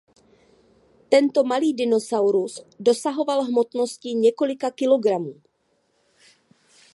[1.13, 5.41] Tento malý dinosaurus dosahoval hmotnosti několika kilogramů.